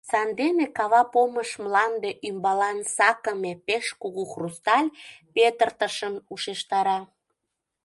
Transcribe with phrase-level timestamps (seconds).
[0.09, 4.89] Сандене кава помыш мланде ӱмбалан сакыме пеш кугу хрусталь
[5.33, 6.99] петыртышым ушештара.